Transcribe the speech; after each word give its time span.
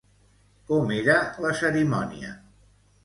Com 0.71 0.89
era 0.95 1.17
la 1.45 1.53
cerimònia? 1.63 2.33